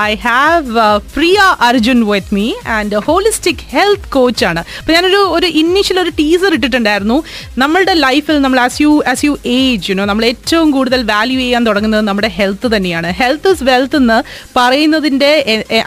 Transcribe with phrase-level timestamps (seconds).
[0.00, 0.82] I have
[1.14, 2.44] Priya Arjun with me
[2.74, 7.16] and holistic health കോച്ചാണ് അപ്പൊ അപ്പോൾ ഞാനൊരു ഒരു ഇനീഷ്യൽ ഒരു ടീസർ ഇട്ടിട്ടുണ്ടായിരുന്നു.
[7.62, 12.04] നമ്മളുടെ ലൈഫിൽ നമ്മൾ as you as you age you know നമ്മൾ ഏറ്റവും കൂടുതൽ വാല്യൂ ചെയ്യാൻ തുടങ്ങുന്നത്
[12.08, 13.10] നമ്മുടെ ഹെൽത്ത് തന്നെയാണ്.
[13.20, 14.18] ഹെൽത്ത് ഇസ് വെൽത്ത് എന്ന്
[14.56, 15.30] പറയുന്നതിന്റെ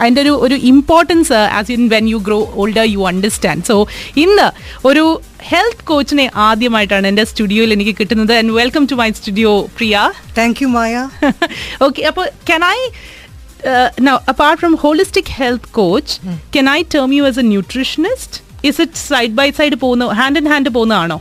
[0.02, 3.78] അതിന്റെ ഒരു ഒരു importance as in when you grow older you understand so
[4.26, 4.48] ഇന്ന്
[4.90, 5.04] ഒരു
[5.50, 8.34] ഹെൽത്ത് കോച്ചിനെ ആദ്യമായിട്ടാണ് എന്റെ സ്റ്റുഡിയോയിൽ എനിക്ക് കിട്ടുന്നത്.
[8.38, 10.06] And welcome to my studio Priya
[10.40, 10.94] thank you Maya
[11.88, 12.80] okay അപ്പോൾ can i
[13.63, 16.11] uh, now apart from holistic health coach
[16.51, 18.31] can i term you as a nutritionist
[18.69, 21.17] is it side by side പോകുന്ന hand in hand പോകുന്നതാണോ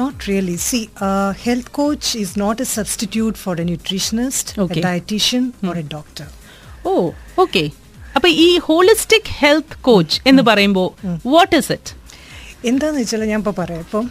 [0.00, 0.56] Not really.
[0.68, 1.12] See, a
[1.44, 4.80] health coach is not a substitute for a nutritionist, Okay.
[4.80, 6.26] a dietitian, or a doctor.
[6.84, 6.94] Oh
[7.42, 7.64] okay
[8.16, 10.88] അപ്പൊ ഈ holistic health coach എന്ന് പറയുമ്പോൾ
[11.34, 11.92] what is it
[12.70, 14.04] എന്താന്ന് വെച്ചാൽ ഞാൻ ഇപ്പോൾ പറയാം ഇപ്പം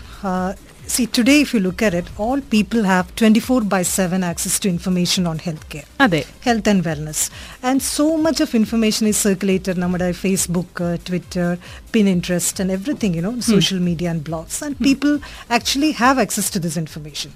[0.98, 4.58] C today if you look at it all people have twenty four by seven access
[4.66, 7.30] to information on health care അതെ health and wellness.
[7.64, 11.50] And so much of information is circulated നമ്മുടെ Facebook, uh, Twitter,
[11.94, 14.58] Pinterest and everything, you know, social media and blogs.
[14.66, 15.16] And people
[15.50, 17.32] actually have access to this information.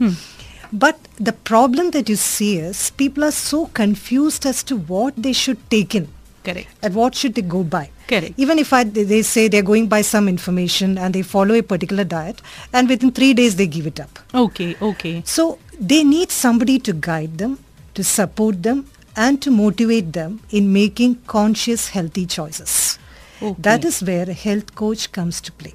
[0.73, 5.35] But the problem that you see is people are so confused as to what they
[5.43, 6.07] should take in
[6.47, 7.85] correct and what should they go by.
[8.08, 8.34] Correct.
[8.36, 12.04] Even if I, they say they're going by some information and they follow a particular
[12.04, 14.18] diet and within three days they give it up.
[14.34, 15.22] Okay, okay.
[15.24, 17.58] So they need somebody to guide them,
[17.94, 18.86] to support them
[19.16, 22.98] and to motivate them in making conscious healthy choices.
[23.40, 23.60] Okay.
[23.60, 25.74] That is where a health coach comes to play.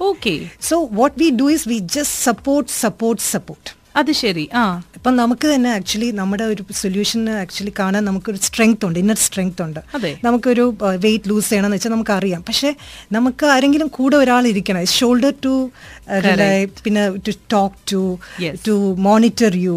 [0.00, 0.50] Okay.
[0.58, 3.74] So what we do is we just support, support, support.
[4.00, 4.64] അത് ശരി ആ.
[4.96, 9.80] ഇപ്പം നമുക്ക് തന്നെ actually നമ്മുടെ ഒരു solution actually കാണാൻ നമുക്കൊരു സ്ട്രെങ്ത് ഉണ്ട് ഇന്നർ സ്ട്രെങ്ത് ഉണ്ട്.
[10.24, 10.64] നമുക്കൊരു
[11.04, 12.70] വെയിറ്റ് ലൂസ് ചെയ്യണമെന്ന് വെച്ചാൽ നമുക്ക് അറിയാം പക്ഷേ
[13.12, 15.54] നമുക്ക് ആരെങ്കിലും കൂടെ ഒരാൾ ഇരിക്കണം ഷോൾഡർ ടു
[16.80, 18.02] പിന്നെ to talk to
[18.66, 18.74] to
[19.06, 19.76] monitor you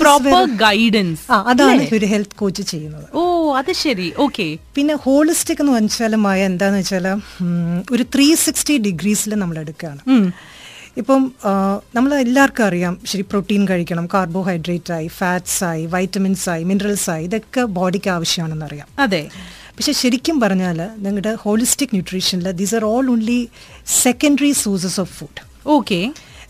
[0.00, 1.64] proper guidance അതാണ്
[1.98, 3.06] ഒരു ഹെൽത്ത് കോച്ച് ചെയ്യുന്നത്.
[3.14, 3.22] ഓ
[3.58, 4.48] അത് ശരി ഓക്കെ.
[4.76, 7.06] പിന്നെ ഹോളിസ്റ്റിക് എന്ന് വെച്ചാൽ മായ എന്താന്ന് വെച്ചാൽ
[7.90, 10.02] ഒരു ത്രീ സിക്സ്റ്റി ഡിഗ്രീസിൽ നമ്മൾ എടുക്കുകയാണ്
[10.98, 11.22] ഇപ്പം
[11.94, 17.62] നമ്മൾ എല്ലാവർക്കും അറിയാം ശരി പ്രോട്ടീൻ കഴിക്കണം കാർബോഹൈഡ്രേറ്റ് ആയി ഫാറ്റ്സ് ആയി വൈറ്റമിൻസ് ആയി മിനറൽസ് ആയി ഇതൊക്കെ
[17.76, 18.88] ബോഡിക്ക് ആവശ്യമാണെന്ന് അറിയാം.
[18.98, 19.22] അതെ.
[19.76, 23.40] പക്ഷെ ശരിക്കും പറഞ്ഞാൽ നിങ്ങളുടെ holistic ന്യൂട്രീഷനിൽ these are all only
[24.00, 26.00] secondary sources of food okay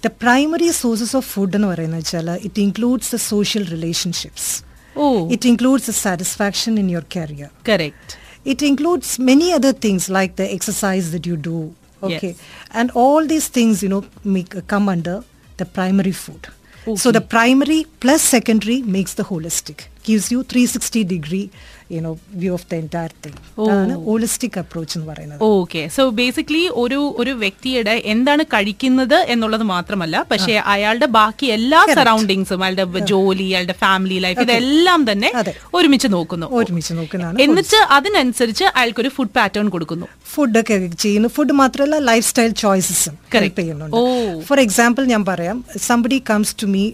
[0.03, 4.51] the primary sources of food എന്ന് പറയുന്നത് വെച്ചാൽ it includes the social relationships
[4.97, 5.09] oh.
[5.35, 8.15] It includes the satisfaction in your career correct
[8.47, 11.59] it includes many other things like the exercise that you do
[12.03, 12.29] okay.
[12.29, 12.41] Yes.
[12.73, 15.25] and all these things you know make, come under
[15.57, 16.49] the primary food.
[16.97, 21.51] So the primary plus secondary makes the holistic gives you 360 degree
[21.95, 23.37] you know view of the entire thing.
[23.61, 23.67] Oh.
[23.69, 25.41] അതാണ് holistic approach എന്ന് പറയുന്നത്.
[25.59, 32.63] Okay so basically ഒരു ഒരു വ്യക്തിയുടെ എന്താണ് കഴിക്കുന്നത് എന്നുള്ളത് മാത്രമല്ല പക്ഷേ അയാളുടെ ബാക്കി എല്ലാ സറൗണ്ടിങ്സും
[32.67, 35.31] അയാളുടെ ജോലി അയാളുടെ ഫാമിലി ലൈഫ് ഇതെല്ലാം തന്നെ.
[35.79, 36.49] ഒരുമിച്ച് നോക്കുന്നു.
[36.61, 40.09] ഒരുമിച്ച് നോക്കുന്നതാണ് എന്നിട്ട് അതിനനുസരിച്ച് അയാൾക്കൊരു ഫുഡ് പാറ്റേൺ കൊടുക്കുന്നു.
[40.35, 41.31] ഫുഡ് ഒക്കെ ചെയ്യുന്നു.
[41.39, 43.45] ഫുഡ് മാത്രമല്ല ലൈഫ് സ്റ്റൈൽ ചോയ്സസും Correct.
[43.47, 43.97] ഹെൽപ്പ് ചെയ്യുന്നുണ്ട്.
[44.03, 44.43] Oh.
[44.51, 45.57] ഫോർ എക്സാമ്പിൾ ഞാൻ പറയാം
[45.89, 46.85] somebody comes to me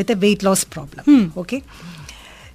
[0.00, 1.04] with a weight loss problem
[1.44, 1.58] okay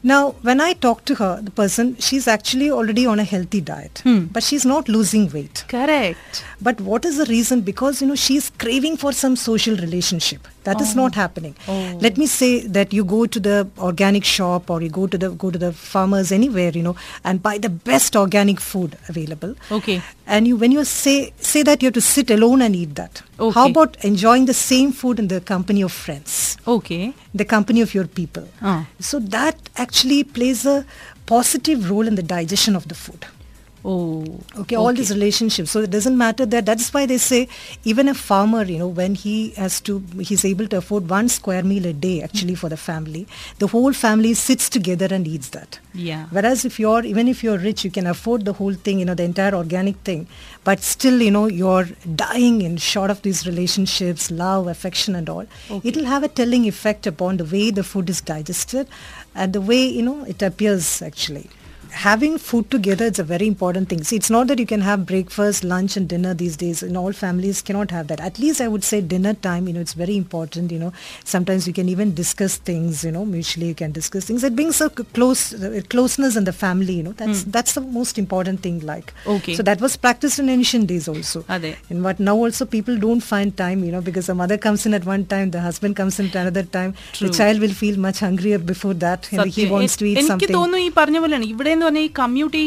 [0.05, 4.01] Now, when I talk to her, the person, she's actually already on a healthy diet,
[4.03, 4.25] hmm.
[4.25, 5.65] but she's not losing weight.
[5.67, 6.45] Correct.
[6.61, 7.61] But what is the reason?
[7.61, 10.47] Because, you know, she's craving for some social relationship.
[10.65, 10.83] That oh.
[10.83, 11.21] is not oh.
[11.21, 11.55] happening.
[11.67, 11.97] Oh.
[12.01, 15.29] Let me say that you go to the organic shop or you go to the
[15.29, 19.55] go to the farmers anywhere, you know, and buy the best organic food available.
[19.79, 20.01] Okay.
[20.27, 23.21] And you when you say say that you have to sit alone and eat that.
[23.39, 23.53] Okay.
[23.59, 26.57] How about enjoying the same food in the company of friends?
[26.67, 27.13] Okay.
[27.33, 28.47] The company of your people.
[28.61, 28.87] Ah.
[28.99, 30.85] So that actually plays a
[31.25, 33.25] positive role in the digestion of the food.
[33.89, 33.95] Oh
[34.61, 35.69] Okay, all these relationships.
[35.71, 36.65] So it doesn't matter that.
[36.69, 37.47] That's why they say
[37.91, 39.93] even a farmer, you know, when he has to,
[40.29, 42.61] he's able to afford one square meal a day actually mm.
[42.61, 43.27] for the family.
[43.59, 45.79] The whole family sits together and eats that.
[45.93, 46.25] Yeah.
[46.31, 49.13] Whereas if you're, even if you're rich, you can afford the whole thing, you know,
[49.13, 50.27] the entire organic thing.
[50.63, 55.45] But still, you know, you're dying in short of these relationships, love, affection and all.
[55.83, 58.87] It'll have a telling effect upon the way the food is digested
[59.35, 61.49] and the way, you know, it appears actually
[61.95, 64.03] having food together is a very important thing.
[64.03, 66.83] See, it's not that you can have breakfast, lunch and dinner these days.
[66.83, 68.19] And all families cannot have that.
[68.19, 70.91] At least I would say dinner time, you know, it's very important, you know.
[71.23, 74.43] Sometimes you can even discuss things, you know, mutually you can discuss things.
[74.43, 77.13] It brings a close, uh, closeness in the family, you know.
[77.13, 77.51] That's mm.
[77.53, 79.13] that's the most important thing like.
[79.25, 79.55] Okay.
[79.55, 81.45] So that was practiced in ancient days also.
[81.89, 84.93] And what now also people don't find time, you know, because the mother comes in
[84.93, 86.93] at one time, the husband comes in at another time.
[87.13, 87.29] True.
[87.29, 89.31] The child will feel much hungrier before that.
[89.31, 90.47] and he wants to eat something.
[91.85, 92.59] എന്ന് പറഞ്ഞാൽ ഈ commute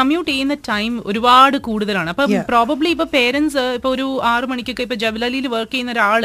[0.00, 2.10] commute ചെയ്യുന്ന time ഒരുപാട് കൂടുതലാണ്.
[2.10, 2.24] അപ്പൊ.
[2.50, 6.22] Probably ഇപ്പൊ parents ഇപ്പൊ ഒരു ആറു മണിക്കൊക്കെ ഇപ്പൊ ജവലാലിയിൽ വർക്ക് ചെയ്യുന്ന ഒരാൾ.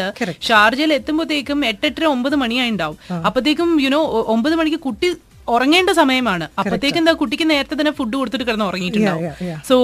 [0.49, 4.03] ഷാർജയിൽ എത്തുമ്പോഴത്തേക്കും എട്ടെട്ടര ഒമ്പത് മണിയായി ഉണ്ടാവും അപ്പത്തേക്കും യുനോ
[4.35, 5.09] ഒമ്പത് മണിക്ക് കുട്ടി
[5.47, 6.49] ഉറങ്ങേണ്ട സമയമാണ്.
[6.59, 9.23] അപ്പത്തേക്ക് എന്താ കുട്ടിക്ക് നേരത്തെ തന്നെ ഫുഡ് കൊടുത്തിട്ട് കിടന്ന് ഉറങ്ങിയിട്ടുണ്ടാവും.
[9.31, 9.77] So you know so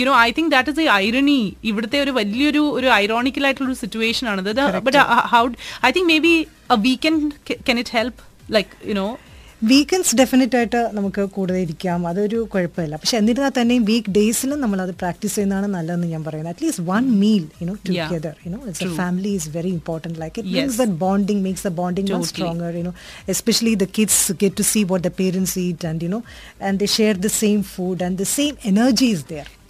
[0.00, 4.28] you know I think that is the irony ഇവിടുത്തെ ഒരു വലിയൊരു ഒരു ഐറോണിക്കൽ ആയിട്ടുള്ള ഒരു സിറ്റുവേഷൻ
[4.28, 4.42] ആണ്
[4.88, 4.98] but
[5.34, 5.46] how
[5.86, 6.34] I think maybe
[6.70, 7.30] a weekend
[7.68, 8.22] can it help
[8.52, 9.18] like you know
[9.61, 14.93] weekends definite ആയിട്ട് നമുക്ക് കൂടുതൽ ഇരിക്കാം അതൊരു കുഴപ്പമില്ല പക്ഷെ എന്നിരുന്നാൽ തന്നെയും വീക്ക് ഡേയ്സിലും നമ്മൾ അത്
[15.01, 18.07] പ്രാക്ടീസ് ചെയ്യുന്നതാണ് നല്ലതെന്ന് ഞാൻ പറയുന്നത് at least one meal you know Yeah.
[18.07, 20.57] Together you know it's a family is very important like it Yes.
[20.61, 22.33] Makes the bonding makes the bonding more Totally.
[22.33, 22.95] stronger you know
[23.27, 26.23] especially the kids get to see what the parents eat and you know
[26.61, 28.29] and they share the same food and the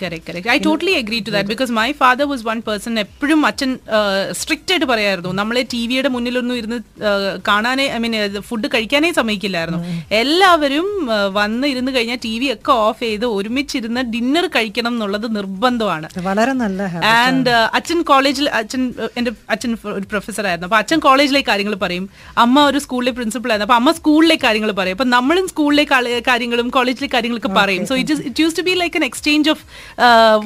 [0.02, 3.78] correct correct I totally agree to that because my father was one person എപ്പോഴും അച്ഛൻ
[4.32, 6.80] strict ആയിട്ട് പറയായിരുന്നു നമ്മളെ T വിയുടെ മുന്നിലൊന്നും ഇരുന്ന്
[7.48, 9.78] കാണാനേ I mean food കഴിക്കാനേ സമ്മതിക്കില്ലായിരുന്നു.
[10.14, 16.08] എല്ലാവരും വന്ന് ഇരുന്ന് കഴിഞ്ഞാൽ ടി വി ഒക്കെ ഓഫ് ചെയ്ത് ഒരുമിച്ചിരുന്ന് ഡിന്നർ കഴിക്കണം എന്നുള്ളത് നിർബന്ധമാണ്.
[16.18, 16.82] വളരെ നല്ല.
[16.82, 20.66] ആൻഡ് അച്ഛൻ കോളേജിൽ അച്ഛൻ എന്റെ അച്ഛൻ ഒരു പ്രൊഫസർ ആയിരുന്നു.
[20.66, 22.10] അപ്പൊ അച്ഛൻ കോളേജിലെ കാര്യങ്ങൾ പറയും.
[22.38, 23.64] അമ്മ ഒരു സ്കൂളിലെ പ്രിൻസിപ്പൾ ആയിരുന്നു.
[23.64, 24.94] അപ്പൊ അമ്മ സ്കൂളിലെ കാര്യങ്ങൾ പറയും.
[24.94, 27.86] അപ്പൊ നമ്മളും സ്കൂളിലെ കള- കാര്യങ്ങളും കോളേജിലെ കാര്യങ്ങളൊക്കെ പറയും.
[27.86, 29.64] So it it use to be like an exchange of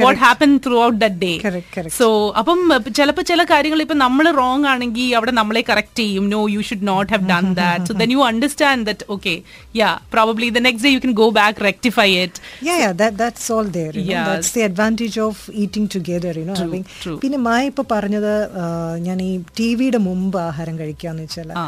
[0.00, 0.50] what happen
[0.84, 1.94] throughout that day Correct, correct.
[1.96, 2.06] So
[2.40, 2.60] അപ്പം
[2.98, 7.10] ചിലപ്പോൾ ചില കാര്യങ്ങൾ ഇപ്പം നമ്മൾ റോങ് ആണെങ്കിൽ അവിടെ നമ്മളെ കറക്റ്റ് ചെയ്യും no you should not
[7.12, 9.34] have done that so then you understand that okay
[9.75, 13.44] yeah probably the next day you can go back rectify it Yeah, yeah, that that's
[13.50, 13.92] all there.
[13.92, 14.12] You know?
[14.12, 14.26] Yeah.
[14.28, 16.32] That's the advantage of eating together.
[16.34, 16.84] You know, True, having.
[16.98, 17.16] true.
[17.22, 18.64] പിന്നെ മായ ഇപ്പൊ പറഞ്ഞത് ആ,
[19.06, 21.64] ഞാൻ ഈ T വിയുടെ മുമ്പ് ആഹാരം കഴിക്കാന്ന് വെച്ചാൽ ആ.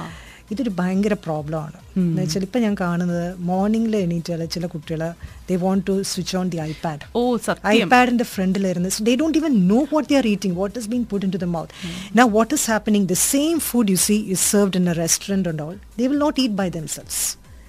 [0.52, 5.02] ഇതൊരു ഭയങ്കര പ്രോബ്ലമാണ് എന്ന് വെച്ചാൽ ഇപ്പൊ ഞാൻ കാണുന്നത് മോർണിംഗിൽ എണീറ്റാൽ ചില കുട്ടികൾ
[5.48, 7.66] they want to switch on the iPad oh സത്യം.
[7.76, 11.24] ഐപാഡിന്റെ ഫ്രണ്ടിലിരുന്ന് so they don't even know what the are eating what is been put
[11.32, 14.88] into the mouth now what is happening the same food you see is served in
[14.88, 17.20] a restaurant all they will not eat by themselves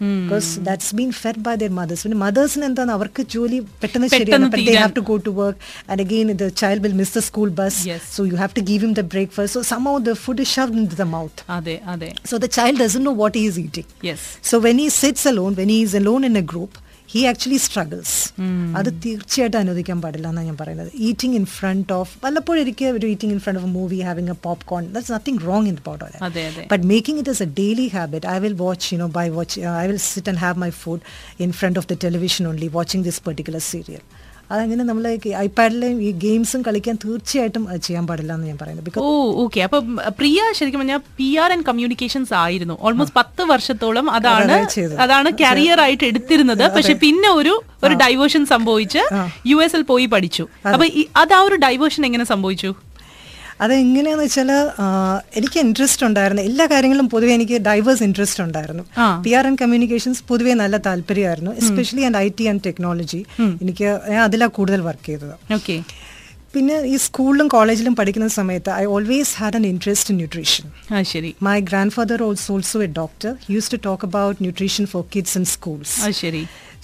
[0.02, 4.50] because that's been fed by their mothers പിന്നെ മദേഴ്സിന് എന്താണ് അവർക്ക് ജോലി പെട്ടെന്ന് ശരിയാണ് പെട്ടെന്ന്
[4.52, 4.82] ദേ തീരാൻ.
[4.82, 5.58] Have to go to work
[5.90, 8.04] and again the child will miss the school bus Yes.
[8.16, 10.78] So you have to give him the breakfast so some of the food is shoved
[10.78, 13.88] in to the mouth അതെ അതെ So the child doesn't know what he is eating.
[14.04, 16.24] Yes So when he sits alone, when he is alone
[17.12, 18.10] in a group, he actually struggles.
[18.78, 23.34] അത് തീർച്ചയായിട്ടും അനുവദിക്കാൻ പാടില്ല എന്നാണ് ഞാൻ പറയുന്നത് eating in front of വല്ലപ്പോഴും എനിക്ക് ഒരു eating
[23.34, 26.64] in front of movie having a popcorn that's nothing wrong in about അതെ, അതെ.
[26.72, 29.86] But making it as a daily habit I will watch you know by watch I
[29.86, 31.02] will sit and have my food
[31.40, 34.04] in front of the television only watching this particular serial
[34.51, 35.03] അതങ്ങനെ നമ്മൾ
[35.43, 38.85] ഐപാഡിലെയും ഈ ഗെയിംസും കളിക്കാൻ തീർച്ചയായിട്ടും ചെയ്യാൻ പാടില്ല എന്ന് ഞാൻ പറയുന്നത്.
[38.87, 39.59] Because oh okay.
[39.67, 39.77] അപ്പൊ
[40.19, 42.77] പ്രിയ ശരിക്കും പറഞ്ഞാൽ പി ആർ ആൻഡ് കമ്മ്യൂണിക്കേഷൻസ് ആയിരുന്നു.
[42.81, 44.57] ഓൾമോസ്റ്റ് പത്ത് വർഷത്തോളം അതാണ്
[45.05, 46.63] അതാണ് കരിയർ ആയിട്ട് എടുത്തിരുന്നത്.
[46.77, 47.55] പക്ഷെ പിന്നെ ഒരു
[47.87, 49.01] ഒരു ഡൈവേർഷൻ സംഭവിച്ച്
[49.51, 50.47] യു എസിൽ പോയി പഠിച്ചു.
[50.73, 50.85] അപ്പൊ
[51.23, 52.71] അത് ആ ഒരു ഡൈവേർഷൻ എങ്ങനെ സംഭവിച്ചു?
[53.61, 54.51] അതെങ്ങനെയാന്ന് വെച്ചാൽ
[55.39, 56.43] എനിക്ക് ഇൻട്രസ്റ്റ് ഉണ്ടായിരുന്നു.
[56.49, 58.83] എല്ലാ കാര്യങ്ങളും പൊതുവെ എനിക്ക് ഡൈവേഴ്സ് ഇൻട്രസ്റ്റ് ഉണ്ടായിരുന്നു.
[59.25, 61.51] പി ആർ ആൻഡ് കമ്മ്യൂണിക്കേഷൻസ് പൊതുവെ നല്ല താല്പര്യമായിരുന്നു.
[61.61, 63.21] Especially and I T and technology
[63.63, 65.35] എനിക്ക് ഞാൻ അതിലാണ് കൂടുതൽ വർക്ക് ചെയ്തത്.
[65.59, 65.77] ഓക്കെ
[66.55, 70.65] പിന്നെ ഈ സ്കൂളിലും കോളേജിലും പഠിക്കുന്ന സമയത്ത് I always had an interest in nutrition
[71.13, 71.31] ശരി.
[71.47, 71.55] My
[71.95, 76.43] grandfather also also a doctor use to talk about nutrition for kids in schools ശരി.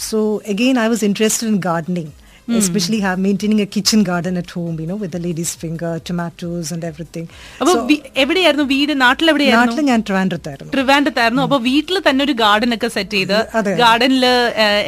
[0.09, 0.19] So
[0.53, 1.59] again I was interested in
[1.99, 2.09] in
[2.49, 5.91] gardening, especially have maintaining a kitchen garden at home, you know, with the lady's finger,
[6.09, 7.25] tomatoes and everything.
[7.61, 7.75] അപ്പോൾ
[8.23, 8.65] എവിടെയായിരുന്നു?
[8.75, 10.71] വീട് നാട്ടിൽ എവിടെയായിരുന്നു നാട്ടിൽ ഞാൻ ട്രിവാൻഡ്രത്തായിരുന്നു.
[10.75, 11.43] ട്രിവാൻഡ്രത്തായിരുന്നു.
[11.47, 13.37] അപ്പോൾ വീട്ടിൽ തന്നെ ഒരു ഗാർഡൻ ഒക്കെ സെറ്റ് ചെയ്ത്
[13.83, 14.25] ഗാർഡനിൽ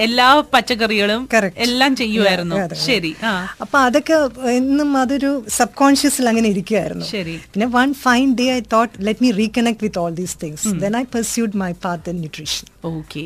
[0.06, 1.22] എല്ലാ പച്ചക്കറികളും
[1.68, 2.56] എല്ലാം ചെയ്യുമായിരുന്നു.
[2.88, 3.14] ശരി.
[3.66, 4.18] അപ്പൊ അതൊക്കെ
[4.60, 7.36] എന്നും അതൊരു സബ് കോൺഷ്യസിൽ അങ്ങനെ ഇരിക്കുകയായിരുന്നു ശരി.
[7.54, 11.06] പിന്നെ one fine day I thought let me reconnect with all these things then I
[11.18, 13.22] pursued my path in nutrition okay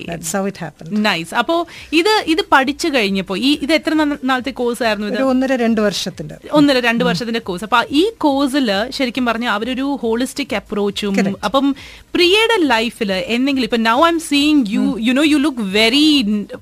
[1.10, 1.56] nice അപ്പോ
[2.00, 3.94] ഇത് ഇത് പഠിച്ചു കഴിഞ്ഞപ്പോ ഈ ഇത് എത്ര
[4.26, 5.20] നാളത്തെ കോഴ്സ് ആയിരുന്നു ഇത്?
[5.26, 6.36] ഒന്നര രണ്ട് വർഷത്തിന്റെ.
[6.52, 11.16] ഒന്നര രണ്ട് വർഷത്തിന്റെ കോഴ്സ് അപ്പൊ ഈ കോഴ്സിൽ ശരിക്കും പറഞ്ഞ അവരൊരു ഹോളിസ്റ്റിക് അപ്രോച്ചും
[11.48, 11.66] അപ്പം
[12.14, 16.08] പ്രിയയുടെ ലൈഫിൽ എന്തെങ്കിലും ഇപ്പൊ now I am seeing you you know you look very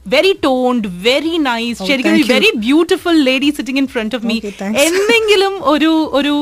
[0.10, 4.38] very toned very nice ശരിക്കും very beautiful lady sitting in front of me
[4.86, 6.36] എന്തെങ്കിലും ഒരു ഒരു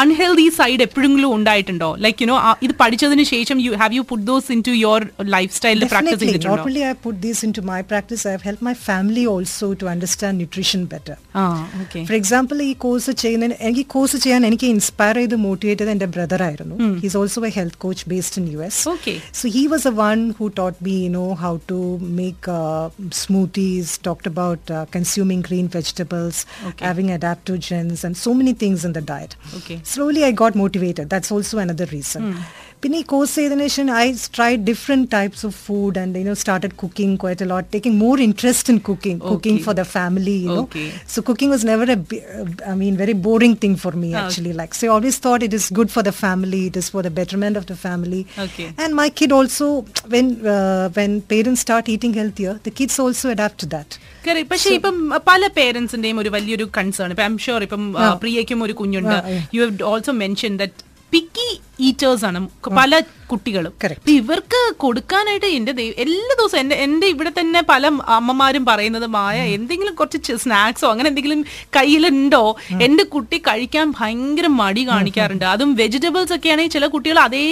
[0.00, 2.34] അൺഹെൽതി സൈഡ് എപ്പോഴെങ്കിലും ഉണ്ടായിട്ടുണ്ടോ ലൈക്ക് യുനോ
[2.66, 5.02] ഇത് പഠിച്ചതിന് ശേഷം you have you put those into your
[5.34, 6.34] life സ്റ്റൈലിൽ പ്രാക്ടീസ് Definitely.
[6.34, 9.86] Not ചെയ്തിട്ടുണ്ടോ only I put this into my practice, I've helped my family also to
[9.94, 11.16] understand nutrition better.
[11.40, 11.44] ആ
[11.82, 16.08] okay for example ഈ course ചെയ്യുന്നതിന് എനിക്ക് course ചെയ്യാൻ എനിക്ക് inspire ചെയ്ത് motivate ചെയ്ത് എന്റെ
[16.16, 19.16] ബ്രദർ ആയിരുന്നു he's also a health coach based in U S Okay.
[19.38, 21.78] So he was the one who taught me, you know, how to
[22.20, 22.84] make uh,
[23.20, 26.36] smoothies, talked about uh, consuming green vegetables,
[26.68, 26.84] Okay.
[26.86, 29.34] having adaptogens, and so many things in the diet.
[29.57, 29.81] Okay.
[29.83, 31.09] Slowly I got motivated.
[31.09, 32.33] That's also another reason.
[32.33, 32.41] Hmm.
[32.82, 34.04] പിന്നെ ഈ course ചെയ്തതിനു ശേഷം I
[34.36, 38.72] try different types of food and you know started cooking quite lot taking more interest
[38.72, 39.66] in cooking cooking Okay.
[39.66, 40.86] Four the family you no Okay.
[41.12, 44.20] So cooking was never a, bi- uh, I mean, very boring thing for me Ah,
[44.20, 44.52] actually.
[44.52, 46.62] Like, so I always thought it is good for the family.
[46.66, 48.22] It is for the betterment of the family.
[48.38, 48.66] Okay.
[48.78, 49.66] And my kid also,
[50.08, 53.90] when uh, when parents start eating healthier, the kids also adapt to that.
[54.24, 54.48] Correct.
[54.52, 59.14] പക്ഷേ ഇപ്പം പല പേരൻസിന്റെയും ഒരു വലിയൊരു concern ഇപ്പം ഐം sure ഇപ്പം ആ, പ്രിയയ്ക്കും ഒരു കുഞ്ഞുണ്ട്
[59.14, 59.44] ആ, yeah.
[59.56, 61.49] U have also mention that picky
[61.87, 62.39] eaters ആണ്.
[62.77, 62.99] പല
[63.29, 63.73] കുട്ടികളും.
[63.85, 69.37] അപ്പൊ ഇവർക്ക് കൊടുക്കാനായിട്ട് എന്റെ ദൈവം എല്ലാ ദിവസവും എന്റെ എന്റെ ഇവിടെ തന്നെ പല അമ്മമാരും പറയുന്നത് മായ
[69.55, 71.41] എന്തെങ്കിലും കുറച്ച് സ്നാക്സോ അങ്ങനെ എന്തെങ്കിലും
[71.77, 72.55] കയ്യിലുണ്ടോ?
[72.87, 75.45] എന്റെ കുട്ടി കഴിക്കാൻ ഭയങ്കര മടി കാണിക്കാറുണ്ട്.
[75.45, 77.43] അതും വെജിറ്റബിൾസ് ഒക്കെ ആണെങ്കിൽ ചില കുട്ടികൾ അതേ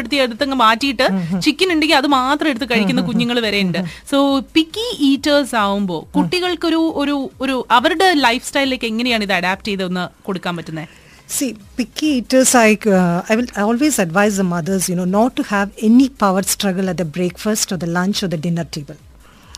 [0.00, 1.08] എടുത്ത് എടുത്തങ്ങ് മാറ്റിയിട്ട്
[1.46, 3.80] ചിക്കൻ ഉണ്ടെങ്കിൽ അത് മാത്രം എടുത്ത് കഴിക്കുന്ന കുഞ്ഞുങ്ങൾ വരെ ഉണ്ട്.
[4.10, 10.56] സോ പിക്കി ഈറ്റേഴ്സ് ആവുമ്പോൾ കുട്ടികൾക്കൊരു ഒരു ഒരു അവരുടെ ലൈഫ് സ്റ്റൈലിലേക്ക് എങ്ങനെയാണ് ഇത് അഡാപ്റ്റ് ചെയ്തൊന്ന് കൊടുക്കാൻ
[10.56, 10.99] പറ്റുന്നത്?
[11.34, 15.36] See, picky eaters, I, uh, I will I always advise the mothers, you know, not
[15.36, 18.96] to have any power struggle at the breakfast or the lunch or the dinner table.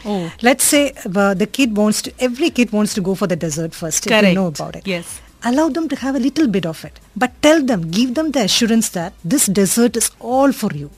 [0.05, 0.31] Oh.
[0.43, 3.75] Let's say uh, the kid wants to, every kid wants to go for the dessert
[3.75, 4.29] first, if Correct.
[4.29, 4.87] you know about it.
[4.87, 5.21] Yes.
[5.45, 8.43] Allow them to have a little bit of it, but tell them, give them the
[8.43, 10.91] assurance that this dessert is all for you.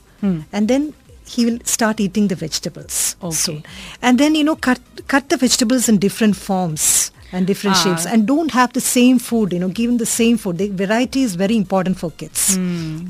[0.51, 0.93] And then
[1.27, 3.35] he will start eating the vegetables Okay.
[3.35, 3.63] soon.
[4.01, 7.83] And then, you know, cut, cut the vegetables in different forms and different Ah.
[7.83, 10.57] shapes and don't have the same food you know give them the same food.
[10.63, 12.43] The variety is very important for kids.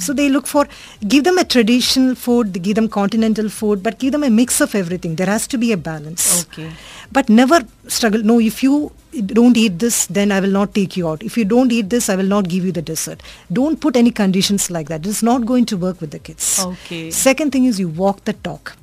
[0.08, 0.64] So they look for
[1.14, 4.76] give them a traditional food give them continental food but give them a mix of
[4.84, 5.16] everything.
[5.24, 6.28] There has to be a balance.
[6.44, 6.70] Okay.
[7.16, 7.58] but never
[7.96, 8.78] struggle no if you
[9.40, 11.22] don't eat this then i will not take you out.
[11.28, 13.22] If you don't eat this i will not give you the dessert.
[13.60, 15.06] Don't put any conditions like that.
[15.12, 16.50] It's not going to work with the kids.
[16.66, 17.04] Okay.
[17.20, 18.74] second thing is you walk the talk.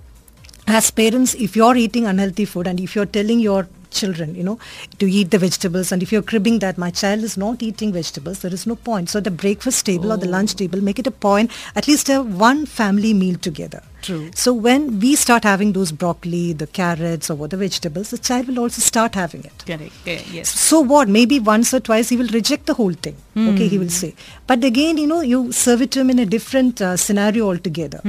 [0.78, 3.60] As parents if you're eating unhealthy food and if you're telling your
[3.92, 4.58] children you know
[4.98, 5.92] to eat the vegetables.
[5.92, 9.10] And if you're cribbing that my child is not eating vegetables there is no point.
[9.10, 10.58] So the breakfast table or the lunch oh.
[10.58, 14.25] table make it a point at least have one family meal together True.
[14.41, 18.47] so when we start having those broccoli the carrots or what the vegetables the child
[18.49, 19.95] will also start having it Correct.
[20.09, 20.49] Yeah, yes.
[20.67, 23.17] so what maybe once or twice he will reject the whole thing
[23.51, 24.09] okay he will say
[24.51, 27.99] but again you know you serve it to him in a different uh, scenario altogether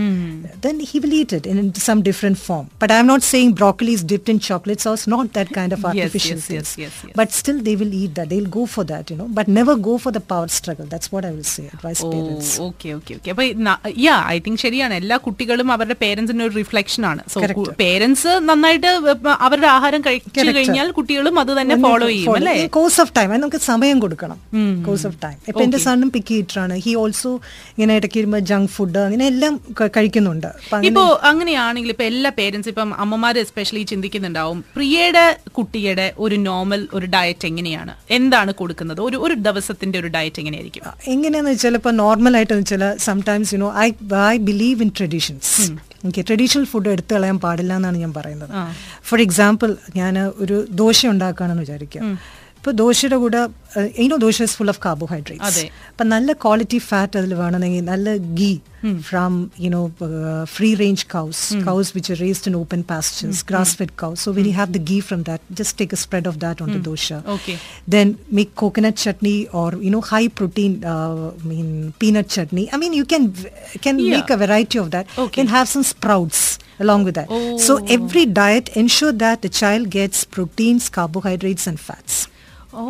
[0.67, 1.59] then he will eat it in
[1.89, 5.51] some different form but i'm not saying broccoli is dipped in chocolate sauce not that
[5.59, 7.15] kind of Yes, artificial yes, things yes, yes, yes.
[7.21, 9.97] but still they will eat that they'll go for that you know but never go
[10.07, 13.45] for the power struggle that's what i will say advise parents okay okay okay അപ്പൊ
[14.07, 17.40] യാ I think ശരിയാണ് എല്ലാ കുട്ടികളും അവരുടെ പേരൻസിന്റെ ഒരു reflection ആണ് so.
[17.84, 18.92] Parents നന്നായിട്ട്
[19.48, 20.30] അവരുടെ ആഹാരം കഴിച്ചു.
[20.58, 22.56] കഴിഞ്ഞാൽ കുട്ടികളും അത് തന്നെ ഫോളോ ചെയ്യും അല്ലേ?
[22.78, 24.38] കോഴ്സ് ഓഫ് ടൈം നമുക്ക് സമയം കൊടുക്കണം.
[24.88, 27.32] കോഴ്സ് ഓഫ് ടൈം ഇപ്പൊ എന്റെ സണ്ണും പിക്ക് ഈറ്ററാണ് ഹി ഓൾസോ
[27.76, 29.54] ഇങ്ങനെ ഇടയ്ക്ക് വരുമ്പോ ജങ്ക് ഫുഡ് അങ്ങനെ എല്ലാം
[29.98, 30.50] കഴിക്കുന്നുണ്ട്.
[30.90, 35.26] ഇപ്പോ അങ്ങനെയാണെങ്കിൽ ഇപ്പൊ എല്ലാ പേരൻസ് ഇപ്പം അമ്മമാര് എസ്പെഷ്യലി ചിന്തിക്കുന്നുണ്ടാവും പ്രിയയുടെ
[35.58, 37.96] കുട്ടിയുടെ ഒരു നോർമൽ ഒരു ഡയറ്റ് എങ്ങനെയാണ്?
[38.20, 39.02] എന്താണ് കൊടുക്കുന്നത്?
[39.08, 40.84] ഒരു ഒരു ദിവസത്തിന്റെ ഒരു ഡയറ്റ് എങ്ങനെയായിരിക്കും?
[41.14, 43.88] എങ്ങനെയാന്ന് വെച്ചാൽ ഇപ്പൊ നോർമൽ ആയിട്ട് വെച്ചാൽ sometimes you know I
[44.34, 45.52] I believe in traditions
[46.08, 48.54] okay traditional food എടുത്തു കളയാൻ പാടില്ല എന്നാണ് ഞാൻ പറയുന്നത്.
[49.10, 52.02] ഫോർ എക്സാമ്പിൾ ഞാൻ ഒരു ദോശ ഉണ്ടാക്കുകയാണെന്ന് വിചാരിക്കുക.
[52.63, 53.41] ഇപ്പൊ ദോശയുടെ കൂടെ
[54.05, 55.63] ഇനോ dosa is full of carbohydrates അതെ.
[55.91, 58.09] അപ്പൊ നല്ല ക്വാളിറ്റി ഫാറ്റ് അതിൽ വേണമെങ്കിൽ നല്ല
[58.39, 58.49] ghee
[59.09, 59.33] from
[59.65, 59.81] you know
[60.55, 64.55] free range cows cows which raised in open pastors grass fed cows so when you
[64.59, 67.57] have the ghee from that just take a spread of that on the dosa Okay.
[67.89, 68.09] then
[68.39, 71.69] make coconut chutney or you know high protein uh, I mean
[72.03, 73.25] peanut chutney i mean you can
[73.87, 74.15] can Yeah.
[74.17, 75.37] make a variety of that Okay.
[75.39, 76.41] then have some sprouts
[76.81, 77.95] along with that so Oh.
[77.97, 82.17] every diet ensure that the child gets proteins carbohydrates and fats
[82.73, 82.83] oh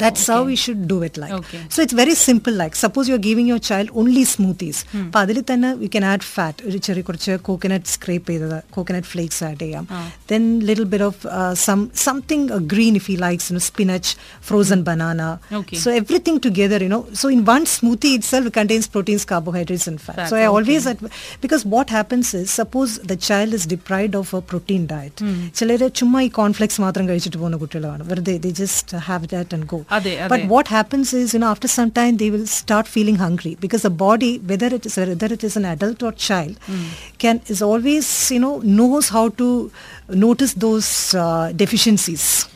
[0.00, 1.58] that's how we should do it like Okay.
[1.74, 5.68] so it's very simple like suppose you're giving your child only smoothies അപ്പൊ അതിൽ തന്നെ
[5.82, 9.84] we can add fat ഒരു ചെറിയ കുറച്ച് coconut scrape ചെയ്തത് coconut flakes add ചെയ്യാം
[10.30, 14.08] then little bit of uh, some something uh, green if he likes you know spinach
[14.48, 15.28] frozen banana
[15.60, 15.78] Okay.
[15.84, 20.00] so everything together you know so in one smoothie itself it contains proteins carbohydrates and
[20.06, 20.50] fat Fats, so i okay.
[20.56, 21.08] always adv-
[21.44, 25.16] because what happens is suppose the child is deprived of a protein diet
[25.60, 29.85] ചിലര് ചുമ്മാ ഈ cornflakes മാത്രം കഴിച്ചിട്ട് പോകുന്ന കുട്ടികളാണ് വെറുതെ they just have that and go.
[30.29, 33.83] But what happens is, you know, after some time they will start feeling hungry because
[33.83, 36.89] the body, whether it is whether it is an adult or child, mm.
[37.17, 39.71] can is always you know knows how to
[40.09, 42.47] notice those uh, deficiencies.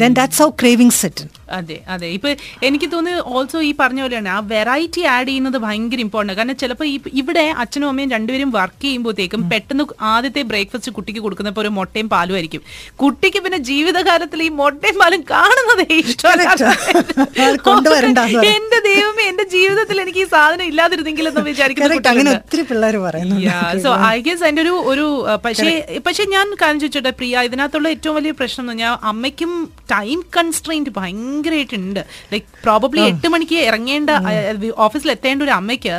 [0.00, 1.24] Then that's how craving set
[1.58, 2.08] അതെ അതെ.
[2.16, 2.28] ഇപ്പൊ
[2.66, 6.96] എനിക്ക് തോന്നുന്നു also ഈ പറഞ്ഞ പോലെയാണ് ആ variety add ചെയ്യുന്നത് ഭയങ്കര ഇമ്പോർട്ടന്റ് കാരണം ചിലപ്പോൾ ഈ
[7.20, 12.62] ഇവിടെ അച്ഛനും അമ്മയും രണ്ടുപേരും വർക്ക് ചെയ്യുമ്പോഴത്തേക്കും പെട്ടെന്ന് ആദ്യത്തെ ബ്രേക്ക്ഫാസ്റ്റ് കുട്ടിക്ക് കൊടുക്കുന്ന ഒരു മുട്ടയും പാലും ആയിരിക്കും.
[13.02, 16.46] കുട്ടിക്ക് പിന്നെ ജീവിതകാലത്തിൽ ഈ മുട്ടയും പാലും കാണുന്നത് ഇഷ്ടമല്ല.
[18.54, 22.08] എന്റെ ദൈവമേ എന്റെ ജീവിതത്തിൽ എനിക്ക് ഈ സാധനം ഇല്ലാതിരുന്നെങ്കിൽ എന്ന് വിചാരിക്കുന്ന Correct.
[22.10, 22.46] അങ്ങനെ കുട്ടികളുണ്ട്.
[22.46, 23.50] ഒത്തിരി പിള്ളേർ പറയുന്നുണ്ട്.
[23.84, 25.06] സോ ഐ ഗസ് എന്റെ ഒരു ഒരു
[25.46, 25.70] പക്ഷേ
[26.06, 29.49] പക്ഷെ ഞാൻ കാര്യം ചോദിച്ചോട്ടെ പ്രിയ ഇതിനകത്തുള്ള ഏറ്റവും വലിയ പ്രശ്നം എന്ന് പറഞ്ഞാൽ അമ്മയ്ക്കും
[29.90, 32.00] ടൈം കൺസ്ട്രെയിന്റ് ഭയങ്കരമായിട്ടുണ്ട്
[32.32, 34.10] ലൈക് പ്രോബബ്ലി എട്ട് മണിക്ക് ഇറങ്ങേണ്ട
[34.78, 35.96] ഓഫീസിൽ എത്തേണ്ട ഒരു അമ്മയ്ക്ക്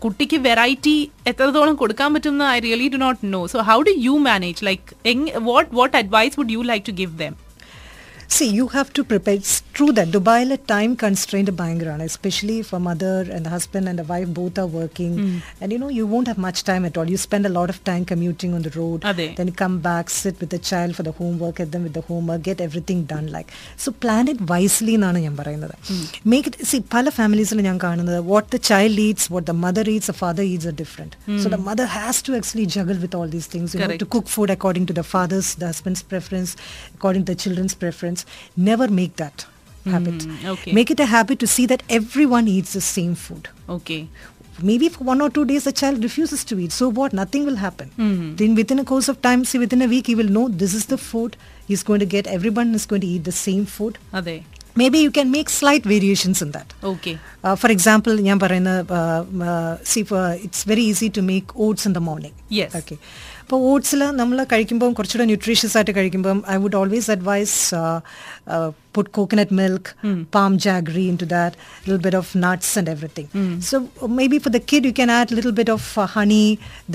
[0.00, 4.64] കുട്ടിക്ക് വെറൈറ്റി എത്രത്തോളം കൊടുക്കാൻ പറ്റുന്ന I really do not know so how do you manage
[4.64, 7.34] like what what advice would you like to give them
[8.29, 9.39] See, you have to prepare
[9.73, 14.67] true that ദുബായിലെ ടൈം കൺസ്ട്രെയിൻറ്റ് ഭയങ്കരമാണ് especially for mother and husband and wife both are
[14.75, 15.17] working
[15.61, 17.81] and you know you want have much time at all you spend a lot of
[17.89, 19.27] time commuting on the road അതെ.
[19.39, 22.41] then come back, sit with the child for the homework, get them with the homework,
[22.41, 23.51] get everything done like.
[23.77, 25.75] So plan it wisely എന്നാണ് ഞാൻ പറയുന്നത്
[26.33, 30.13] make it C പല ഫാമിലീസിൽ ഞാൻ കാണുന്നത് what the child Eats what the mother Eats
[30.15, 31.13] A father Eats A different
[31.43, 34.03] so the mother has to actually ജഗൽ with all these things you Correct.
[34.05, 36.51] To cook food according to the fathers the husbands preference
[36.95, 37.75] according to the children's
[38.17, 38.21] preference
[38.69, 39.47] never make that
[39.93, 40.19] habit
[40.53, 40.71] okay.
[40.71, 43.45] make it a habit to see that everyone eats the same food
[43.77, 43.97] okay
[44.69, 47.59] maybe for one or two days the child refuses to eat so what nothing will
[47.67, 47.87] happen
[48.41, 50.85] then within a course of time see within a week he will know this is
[50.93, 51.31] the food
[51.69, 54.37] he's going to get everyone is going to eat the same food അതെ
[54.81, 57.13] maybe you can make slight variations in that okay
[57.45, 61.85] uh, for example ഞാൻ പറയുന്ന uh, uh, see for, it's very easy to make oats
[61.89, 61.93] in
[63.47, 63.47] the morning Yes.
[63.47, 67.57] okay അപ്പോൾ ഓട്സിൽ നമ്മൾ കഴിക്കുമ്പോൾ കുറച്ചുകൂടെ nutritious ആയിട്ട് കഴിക്കുമ്പം I would always advise
[68.95, 69.91] put coconut milk
[70.35, 73.29] palm jaggery into that little bit of nuts and everything
[73.69, 73.75] so
[74.19, 76.43] maybe for the kid you can add little bit of honey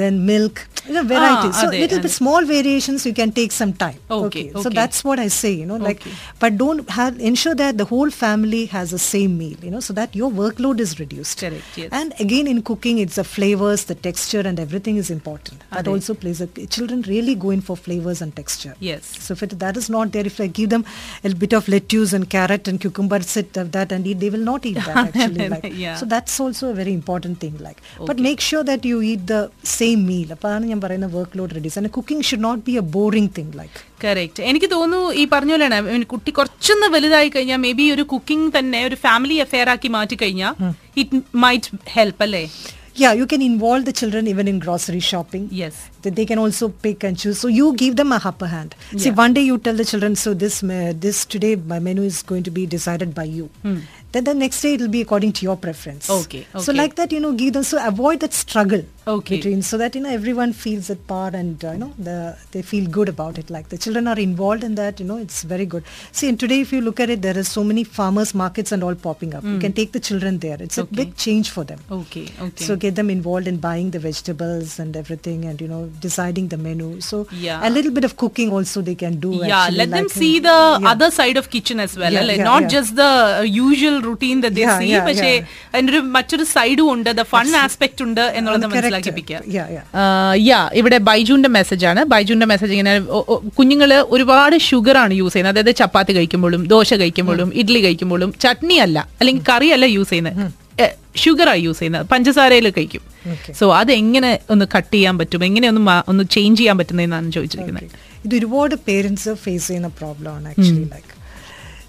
[0.03, 0.63] then milk
[1.13, 2.03] variety so അതെ, little അതെ.
[2.05, 4.75] Bit small variations you can take some time Okay, so okay.
[4.81, 6.15] that's what i say you know like Okay.
[6.43, 9.95] but don't have ensure that the whole family has the same meal you know so
[9.95, 11.91] that your workload is reduced Correct, yes.
[11.93, 15.59] and again in cooking it's the flavors the texture and everything is important
[16.43, 16.47] that Ade.
[16.47, 19.03] also plays a children really go in for flavors and texture Yes.
[19.19, 20.85] so if it, that is not there if i give them
[21.25, 24.45] a bit of lettuce and carrot and cucumber sit of that and eat they will
[24.45, 25.97] not eat that actually like Yeah.
[25.97, 28.23] so that's also a very important thing like but Okay.
[28.23, 31.91] make sure that you eat the same meal അപ്പോഴാണ് ഞാൻ പറയുന്ന work load reduce and
[31.91, 35.83] cooking should not be a boring thing like correct എനിക്ക് തോന്നുന്നു ഈ പറഞ്ഞ പോലെയാണ് I
[35.87, 40.19] mean, കുട്ടി കുറച്ചൊന്ന് വലുതായി കഴിഞ്ഞാൽ മേ ബി ഒരു കുക്കിംഗ് തന്നെ ഒരു ഫാമിലി അഫെയർ ആക്കി മാറ്റി
[40.25, 40.55] കഴിഞ്ഞാൽ
[41.03, 42.45] ഇറ്റ് മൈറ്റ് ഹെൽപ്പ് അല്ലേ
[42.97, 45.49] Yeah, you can involve the children even in grocery shopping.
[45.53, 45.75] Yes.
[46.04, 47.40] that they can also pick and choose.
[47.40, 48.76] So you give them a upper hand.
[48.92, 49.00] Yeah.
[49.00, 52.22] See, one day you tell the children, so this uh, this today my menu is
[52.22, 53.50] going to be decided by you.
[53.64, 53.80] Hmm.
[54.14, 56.08] Then the next day it will be according to your preference.
[56.08, 56.64] Okay, okay.
[56.64, 59.38] So like that, you know, give them so avoid that struggle okay.
[59.38, 62.62] between so that you know everyone feels at par and uh, you know the they
[62.62, 63.50] feel good about it.
[63.50, 65.84] Like the children are involved in that, you know, it's very good.
[66.12, 68.84] See, and today if you look at it, there are so many farmers markets and
[68.84, 69.44] all popping up.
[69.44, 69.48] Mm.
[69.48, 69.62] You hmm.
[69.62, 70.58] can take the children there.
[70.60, 70.90] It's okay.
[70.94, 71.80] a big change for them.
[71.90, 72.66] Okay, okay.
[72.66, 76.58] So get them involved in buying the vegetables and everything, and you know deciding the
[76.58, 76.90] menu.
[77.02, 77.60] So Yeah.
[77.64, 79.32] a little bit of cooking also they can do.
[79.34, 80.92] Yeah, actually, let them like, see uh, the yeah.
[80.92, 82.12] other side of kitchen as well.
[82.12, 82.74] Yeah, അല്ലേ yeah, not yeah.
[82.76, 83.06] Just the
[83.60, 85.50] usual routine the they Yeah, see yeah, പക്ഷേ yeah.
[85.74, 88.68] അതിന്റെ ഒരു മറ്റൊരു സൈഡും ഉണ്ട് the fun aspect ഉണ്ട് എന്നുള്ളത്.
[88.74, 89.86] മനസ്സിലാക്കിപ്പിക്കുക Yeah, yeah.
[90.50, 92.96] യാ ഇവിടെ ബൈജുന്റെ മെസ്സേജ് ആണ് ബൈജുന്റെ മെസ്സേജ് ഇങ്ങനെ
[93.60, 98.98] കുഞ്ഞുങ്ങൾ ഒരുപാട് ഷുഗർ ആണ് യൂസ് ചെയ്യുന്നത് അതായത് ചപ്പാത്തി കഴിക്കുമ്പോഴും ദോശ കഴിക്കുമ്പോഴും ഇഡ്ഡലി കഴിക്കുമ്പോഴും ചട്നി അല്ല
[99.22, 100.44] അല്ലെങ്കിൽ കറി അല്ല യൂസ് ചെയ്യുന്നത്
[101.16, 102.08] ഷുഗറാണ് യൂസ് ചെയ്യുന്നത്.
[102.08, 103.04] പഞ്ചസാരയിൽ കഴിക്കും.
[103.60, 105.44] സോ അതെങ്ങനെ ഒന്ന് കട്ട് ചെയ്യാൻ പറ്റും?
[105.44, 107.90] എങ്ങനെ ഒന്ന് ഒന്ന് ചേഞ്ച് ചെയ്യാൻ പറ്റുന്നതെന്നാണ് ചോദിച്ചിരിക്കുന്നത്.
[108.26, 111.12] ഇത് ഒരുപാട് പേരൻസ് ഫേസ് ചെയ്യുന്ന പ്രോബ്ലമാണ് ആക്ച്വലി ലൈക്ക്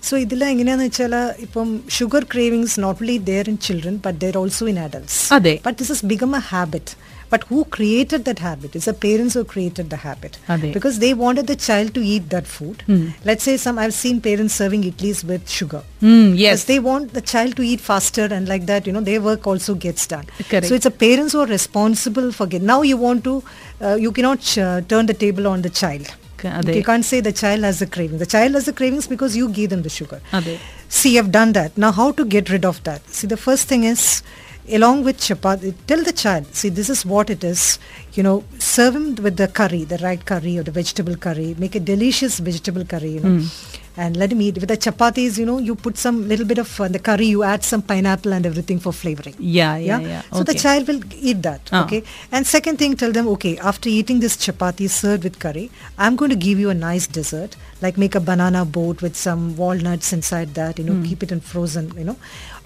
[0.02, 4.68] സോ ഇതിൽ എങ്ങനെയാന്ന് വെച്ചാൽ ഇപ്പം sugar cravings not only there in children but there also
[4.68, 5.54] in adults അതെ.
[5.66, 6.92] But this is become a habit
[7.35, 8.77] But who created that habit?
[8.77, 10.38] It's the parents who created the habit.
[10.49, 10.73] Ade.
[10.73, 12.83] Because they wanted the child to eat that food.
[12.83, 13.09] Hmm.
[13.25, 15.83] Let's say some, I've seen parents serving idlis with sugar.
[16.01, 16.62] Mm, yes.
[16.64, 19.75] they want the child to eat faster and like that, you know, their work also
[19.75, 20.27] gets done.
[20.49, 20.66] Correct.
[20.66, 22.68] So it's the parents who are responsible for getting.
[22.68, 23.42] Now you want to,
[23.81, 26.07] uh, you cannot uh, turn the table on the child.
[26.44, 26.77] Ade.
[26.77, 28.18] You can't say the child has the craving.
[28.18, 30.20] The child has the cravings because you gave them the sugar.
[30.33, 30.61] Ade.
[30.88, 31.77] See, I've done that.
[31.77, 33.09] Now how to get rid of that?
[33.09, 34.23] See, the first thing is
[34.70, 37.79] along with chapati, tell the child, see, this is what it is.
[38.14, 41.55] You know, serve him with the curry, the right curry or the vegetable curry.
[41.59, 43.38] Make a delicious vegetable curry, you know.
[43.40, 44.54] Hmm and let him eat.
[44.59, 47.42] With the chapatis, you know, you put some little bit of uh, the curry, you
[47.42, 49.35] add some pineapple and everything for flavoring.
[49.38, 50.09] Yeah, yeah, yeah.
[50.09, 50.22] yeah.
[50.33, 50.52] So okay.
[50.52, 51.68] the child will eat that.
[51.72, 51.83] Oh.
[51.85, 52.02] Okay.
[52.33, 56.30] And second thing, tell them, okay, after eating this chapati served with curry, I'm going
[56.30, 60.54] to give you a nice dessert, like make a banana boat with some walnuts inside
[60.54, 61.07] that, you know, mm.
[61.07, 62.16] keep it in frozen, you know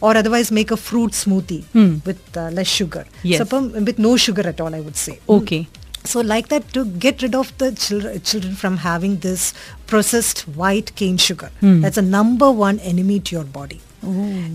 [0.01, 2.05] or otherwise make a fruit smoothie mm.
[2.07, 3.05] with uh, less sugar.
[3.23, 3.49] Yes.
[3.49, 5.17] So, with no sugar at all, I would say.
[5.27, 5.33] Hmm.
[5.33, 5.67] Okay.
[6.05, 9.53] So like that to get rid of the children, children from having this
[9.87, 11.51] processed white cane sugar.
[11.83, 13.81] That's a number one enemy to your body.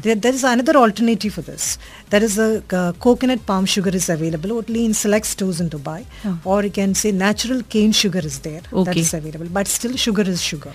[0.03, 1.77] There, there is another alternative for this.
[2.10, 6.06] There is a uh, coconut palm sugar is available only in select stores in Dubai,
[6.45, 8.62] or you can say natural cane sugar is there.
[8.71, 10.71] That is available, but still sugar is sugar.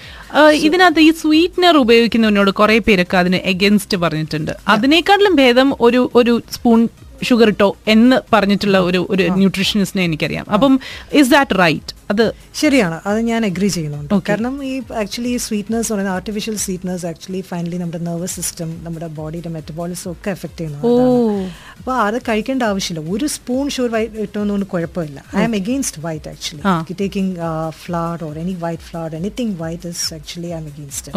[0.67, 6.81] ഇതിനകത്ത് ഈ sweetener ഉപയോഗിക്കുന്നതിനോട് കുറെ പേരൊക്കെ അതിന് against പറഞ്ഞിട്ടുണ്ട് അതിനേക്കാളും ഭേദം ഒരു ഒരു സ്പൂൺ
[7.25, 10.47] ഷുഗർ ഇട്ടോ എന്ന് പറഞ്ഞിട്ടുള്ള ഒരു ഒരു ന്യൂട്രീഷനിസ്റ്റിനെ എനിക്കറിയാം.
[10.51, 10.81] അപ്പം
[11.13, 13.01] ഇസ് ദാറ്റ് റൈറ്റ് അത് ശരിയാണ്.
[13.07, 14.15] അത് ഞാൻ അഗ്രി ചെയ്യുന്നുണ്ട്.
[14.29, 19.49] കാരണം ഈ ആക്ച്വലി ഈ സ്വീറ്റ്നസ് പറയുന്ന ആർട്ടിഫിഷ്യൽ സ്വീറ്റ്നസ് ആക്ച്വലി ഫൈനലി നമ്മുടെ നെർവസ് സിസ്റ്റം നമ്മുടെ ബോഡിയുടെ
[19.49, 21.41] മെറ്റബോളിസം ഒക്കെ എഫക്ട് ചെയ്യുന്നു അപ്പൊ
[21.79, 23.13] അപ്പോൾ അത് കഴിക്കേണ്ട ആവശ്യമില്ല.
[23.13, 25.25] ഒരു സ്പൂൺ ഷുഗർ വൈറ്റ് ഇട്ടുകൊണ്ട് കുഴപ്പമില്ല.
[25.37, 25.57] I am.
[25.57, 26.85] Against white actually ആ.
[27.01, 27.37] Taking
[27.71, 31.13] flour or any white flour anything white is actually I am against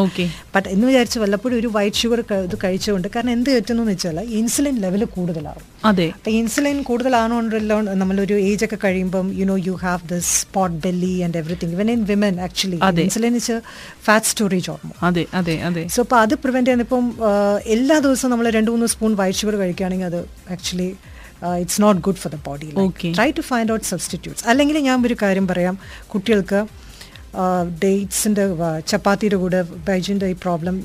[0.55, 5.05] but എന്ന് വിചാരിച്ച് വല്ലപ്പോഴും ഒരു വൈറ്റ് ഷുഗർ ഇത് കഴിച്ചുകൊണ്ട് കാരണം എന്ത് പറ്റുന്നു വെച്ചാൽ ഇൻസുലിൻ ലെവൽ
[5.05, 5.61] കൂടുതലാവും.
[5.85, 6.11] അതെ.
[6.27, 11.73] ഇൻസുലിൻ കൂടുതലാണോണ്ടല്ലോ നമ്മളൊരു ഏജ് ഒക്കെ കഴിയുമ്പം you know you have this spot belly and everything
[11.77, 12.79] even in women actually.
[13.05, 13.55] Insulin is
[14.07, 15.83] fat storage hormone അതെ അതെ അതെ.
[15.95, 17.07] സോ അപ്പോൾ അത് പ്രിവെന്റ് ചെയ്യുന്ന ഇപ്പം
[17.77, 20.19] എല്ലാ ദിവസവും നമ്മൾ രണ്ട് മൂന്ന് സ്പൂൺ വൈറ്റ് ഷുഗർ കഴിക്കുകയാണെങ്കിൽ അത്
[20.55, 20.89] actually
[21.63, 22.69] it's not good for the body.
[23.19, 25.77] Try to find out substitutes അല്ലെങ്കിൽ ഞാൻ ഒരു കാര്യം പറയാം.
[26.13, 26.61] കുട്ടികൾക്ക്
[27.83, 28.45] ഡേറ്റ്സിന്റെ
[28.91, 30.75] ചപ്പാത്തിയുടെ കൂടെ ബൈജിന്റെ ഈ പ്രോബ്ലം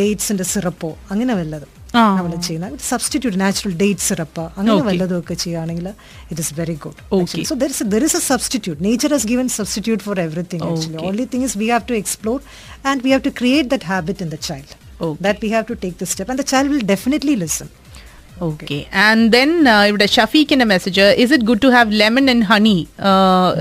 [0.00, 1.70] ഡേറ്റ്സിന്റെ സിറപ്പോ അങ്ങനെ വല്ലതും.
[2.18, 4.78] നമ്മൾ ചെയ്യുന്ന സബ്സ്റ്റിറ്റ്യൂട്ട് നാച്ചുറൽ ഡേറ്റ് സിറപ്പ് അങ്ങനെ.
[4.88, 5.86] വല്ലതും ഒക്കെ ചെയ്യുകയാണെങ്കിൽ
[6.30, 6.98] it is very good.
[7.50, 11.06] So there is there is a substitute nature has given substitute for actually Okay.
[11.10, 12.38] Only thing is we have to explore
[12.90, 15.76] and we have to create that habit in the child that that we have to
[15.82, 17.68] take the step and the child will definitely listen.
[18.46, 19.50] Okay and then
[19.90, 22.74] ഇവിടെ ഷഫീഖിന്റെ message is it good to have lemon and honey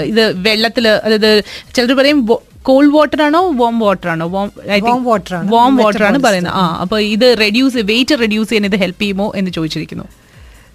[0.10, 1.32] ഇത് വെള്ളത്തിൽ അതായത്
[1.76, 2.20] ചിലർ പറയും
[2.65, 5.49] called water ആണോ warm water ആണോ Warm water ആണ്.
[5.55, 6.27] Warm water ആണ് Metabolism.
[6.27, 10.07] പറയുന്നത് ആ അപ്പൊ ഇത് റെഡ്യൂസ് വെയിറ്റ് റെഡ്യൂസ് ചെയ്യാൻ ഇത് ഹെൽപ്പ് ചെയ്യുമോ എന്ന് ചോദിച്ചിരിക്കുന്നു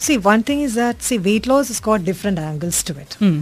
[0.05, 3.37] see one thing is that see weight loss has got different angles to it ഉം.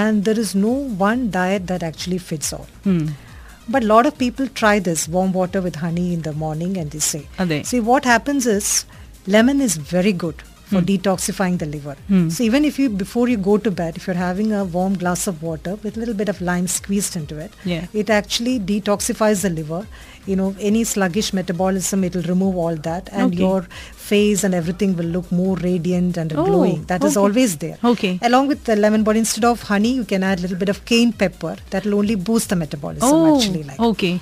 [0.00, 3.02] and there is no one diet that actually fits all ഉം.
[3.68, 6.88] but a lot of people try this warm water with honey in the morning and
[6.94, 7.58] they say അതെ.
[7.70, 8.68] see what happens is
[9.26, 10.38] lemon is very good
[10.69, 12.23] for detoxifying the liver Hmm.
[12.35, 15.21] so even if you before you go to bed if you're having a warm glass
[15.31, 17.85] of water with a little bit of lime squeezed into it Yeah.
[18.01, 19.81] it actually detoxifies the liver
[20.31, 23.43] you know any sluggish metabolism it will remove all that and Okay.
[23.45, 23.61] your
[24.09, 27.23] face and everything will look more radiant and Oh, glowing that is okay.
[27.25, 28.11] always there Okay.
[28.31, 30.83] along with the lemon but instead of honey you can add a little bit of
[30.91, 34.13] cayenne pepper that will only boost the metabolism Oh, actually like okay.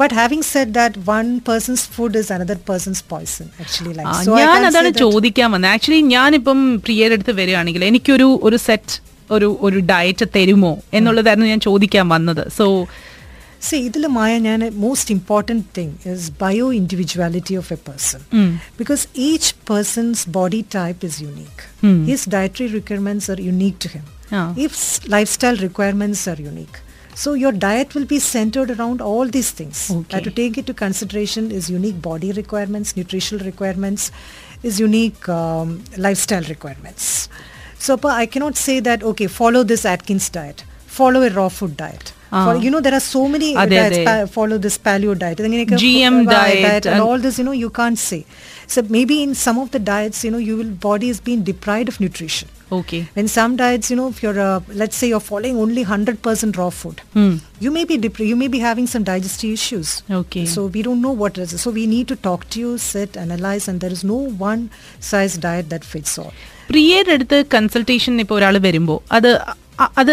[0.00, 4.32] but having said that one person's food is another person's poison actually like ആ, so
[4.34, 8.58] I ഞാൻ can't അതാണ് say that- ചോദിക്കാൻ വന്നത് actually ഞാനിപ്പം പ്രിയയുടെ അടുത്ത് വരികയാണെങ്കിൽ എനിക്കൊരു ഒരു
[8.68, 8.94] സെറ്റ്
[9.30, 12.66] ഒരു ഒരു ഡയറ്റ് തരുമോ എന്നുള്ളതായിരുന്നു ഞാൻ ചോദിക്കാൻ വന്നത് സോ
[13.66, 18.20] See, ഇതിൽ മായ ഞാൻ most important thing is bio individuality of a person
[18.80, 21.62] because each person's body type is unique.
[21.82, 21.96] Hmm.
[22.10, 24.04] His dietary requirements are unique to him.
[24.32, 24.48] Ah.
[24.60, 24.74] His
[25.14, 26.76] lifestyle requirements are unique.
[27.21, 29.79] so your diet will be centered around all these things.
[29.91, 30.17] Okay.
[30.17, 34.11] Uh, to take into consideration is unique body requirements, nutritional requirements,
[34.63, 37.27] is unique um, lifestyle requirements.
[37.77, 42.13] So I cannot say that, okay, follow this Atkins diet, follow a raw food diet.
[42.31, 45.39] Uh, For, you know, there are so many uh, diets, pa- follow this paleo diet,
[45.39, 48.25] GM uh, diet, diet and, and all this, you know, you can't say.
[48.68, 51.88] so maybe in some of the diets you know you will body is being deprived
[51.88, 55.56] of nutrition okay in some diets you know if you're uh, let's say you're following
[55.58, 56.98] only 100% raw food
[57.60, 59.88] you may be depri- you may be having some digestive issues
[60.20, 60.44] Okay.
[60.46, 63.12] so we don't know what it is so we need to talk to you sit
[63.18, 64.62] analyze and there is no one
[65.10, 66.34] size diet that fits all
[66.70, 69.30] പ്രിയയുടെ അടുത്ത് consultation ഇപ്പോൾ ഒരാൾ വരുമ്പോൾ അത്
[69.78, 70.12] അ- അത്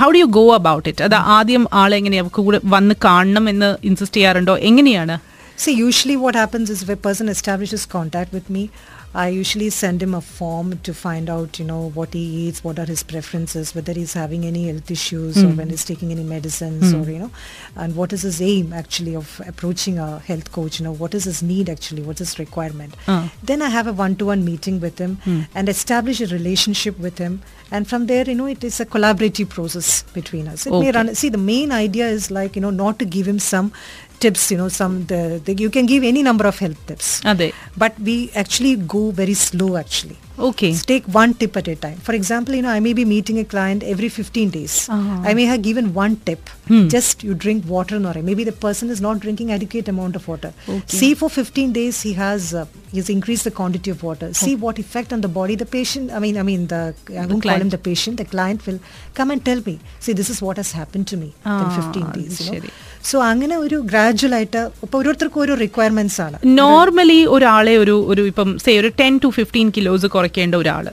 [0.00, 4.16] how do you go about it അത് ആദ്യം ആളെ എങ്ങനെയാ കൂടെ വന്ന് കാണണം എന്ന് ഇൻസിസ്റ്റ്
[4.16, 5.16] ചെയ്യാറുണ്ടോ എങ്ങനെയാണ്
[5.57, 8.71] See, usually what happens is if a person establishes contact with me,
[9.15, 12.77] I usually send him a form to find out, you know, what he eats, what
[12.77, 15.55] are his preferences, whether he's having any health issues or hmm.
[15.55, 17.01] when he's taking any medicines hmm.
[17.01, 17.31] or, you know,
[17.77, 21.23] and what is his aim actually of approaching a health coach, you know, what is
[21.23, 22.93] his need actually, what's his requirement.
[23.07, 23.31] Ah.
[23.41, 25.43] Then I have a one-to-one meeting with him hmm.
[25.55, 27.41] and establish a relationship with him.
[27.71, 30.67] And from there, you know, it is a collaborative process between us.
[30.67, 33.39] It may run, see, the main idea is like, you know, not to give him
[33.39, 33.71] some
[34.19, 37.23] tips you know some the, the, you can give any number of health tips.
[37.25, 37.53] Ade.
[37.77, 40.17] but we actually go very slow actually.
[40.37, 40.73] Okay.
[40.73, 41.95] Take one tip at a time.
[41.97, 44.89] For example you know i may be meeting a client every 15 days.
[44.89, 45.21] Uh-huh.
[45.29, 46.49] i may have given one tip.
[46.67, 46.87] Hmm.
[46.87, 50.51] just you drink water or maybe the person is not drinking adequate amount of water.
[50.67, 50.97] Okay.
[51.01, 54.33] see for 15 days he has uh, he's increased the quantity of water.
[54.33, 55.55] See what effect on the body.
[55.55, 56.83] The patient i mean i mean the
[57.23, 58.17] i won't call him the patient.
[58.17, 58.79] The client will
[59.13, 62.41] come and tell me see this is what has happened to me in 15 days
[62.49, 62.69] you know?
[63.05, 66.37] So അങ്ങനെ ഒരു gradual ആയിട്ട് ഇപ്പൊ ഓരോരുത്തർക്കും ഓരോ requirements ആണ്.
[66.59, 70.85] Normally ഒരാളെ ഒരു ഒരു ഇപ്പം സേ ഒരു ടെൻ ടു ഫിഫ്റ്റീൻ കിലോസ് കുറയ്ക്കേണ്ട ഒരാൾ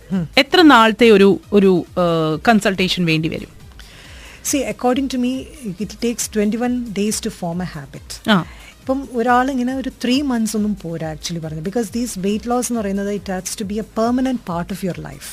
[0.43, 1.73] എത്ര നാളത്തെ ഒരു ഒരു
[2.49, 3.51] കൺസൾട്ടേഷൻ വേണ്ടി വരും?
[4.51, 5.33] See according to me
[5.83, 8.15] it takes twenty one days to form a habit
[8.83, 11.63] ഇപ്പം ഒരാൾ ഇങ്ങനെ ഒരു ത്രീ മന്ത്സ് ഒന്നും പോരാ ആക്ച്വലി പറഞ്ഞു.
[11.67, 14.99] ബിക്കോസ് ദീസ് വെയിറ്റ് ലോസ് എന്ന് പറയുന്നത് it has to be a permanent part of your
[15.05, 15.29] life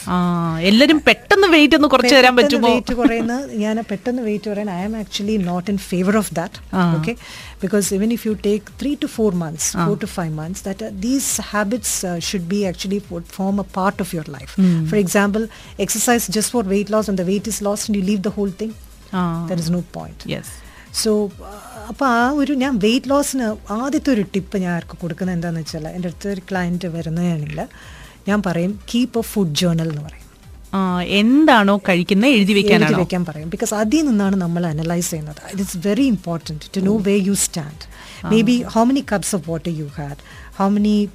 [0.70, 2.70] എല്ലാവരും പെട്ടെന്ന് വെയിറ്റ് ഒന്ന് കുറച്ച് തരാൻ പറ്റുമോ?
[2.70, 3.34] വെയിറ്റ് കുറയുന്ന
[3.64, 4.96] ഞാൻ പെട്ടെന്ന് വെയിറ്റ് കുറയാൻ I am.
[5.02, 6.60] Actually not in favour of that.
[6.98, 7.16] Okay
[7.64, 11.34] because even if you take three to four months four to five months that these
[11.52, 11.98] habits
[12.30, 13.02] should be actually
[13.38, 14.54] form a part of your life
[14.92, 15.44] for example
[15.86, 18.52] exercise just for weight loss and the weight is loss and you leave the whole
[18.62, 18.76] thing.
[19.52, 20.54] There is no point yes
[21.02, 21.12] so
[21.90, 26.10] അപ്പോൾ ആ ഒരു ഞാൻ wait ലോസിന് ആദ്യത്തെ ഒരു tip ഞാൻ ആർക്ക് കൊടുക്കുന്നത് എന്താണെന്ന് വെച്ചാൽ എന്റെ
[26.10, 27.62] അടുത്ത് ഒരു ക്ലയന്റ് വരുന്നതാണെങ്കിൽ
[28.28, 30.26] ഞാൻ പറയും കീപ്പ് എ ഫുഡ് ജേർണൽ എന്ന് പറയും.
[31.22, 32.98] എന്താണോ കഴിക്കുന്നത് എഴുതി എഴുതി വെക്കാനാണോ?
[33.02, 33.50] വെക്കാൻ പറയും.
[33.50, 35.42] ബിക്കോസ് അതിൽ നിന്നാണ് നമ്മൾ അനലൈസ് ചെയ്യുന്നത്.
[35.52, 37.86] It is very important to know way you stand
[38.50, 40.20] maybe how many cups of water you had
[40.60, 41.10] how many